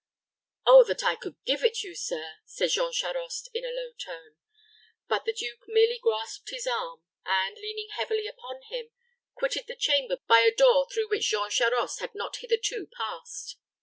"Oh, 0.65 0.83
that 0.85 1.03
I 1.03 1.13
could 1.13 1.35
give 1.45 1.63
it 1.63 1.83
you, 1.83 1.93
sir!" 1.93 2.37
said 2.43 2.71
Jean 2.71 2.91
Charost, 2.91 3.51
in 3.53 3.63
a 3.63 3.67
low 3.67 3.91
tone; 4.03 4.35
but 5.07 5.25
the 5.25 5.31
duke 5.31 5.59
merely 5.67 5.99
grasped 6.01 6.49
his 6.49 6.65
arm, 6.65 7.03
and, 7.23 7.55
leaning 7.57 7.89
heavily 7.91 8.25
upon 8.25 8.63
him, 8.71 8.89
quitted 9.35 9.65
the 9.67 9.75
chamber 9.75 10.17
by 10.25 10.39
a 10.39 10.51
door 10.55 10.87
through 10.91 11.09
which 11.09 11.29
Jean 11.29 11.51
Charost 11.51 11.99
had 11.99 12.15
not 12.15 12.37
hitherto 12.37 12.87
passed. 12.97 13.57